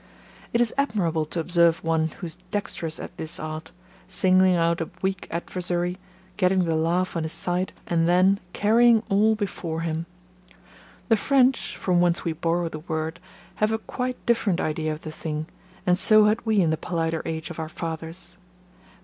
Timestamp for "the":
6.65-6.73, 11.09-11.15, 12.67-12.79, 15.01-15.11, 16.71-16.77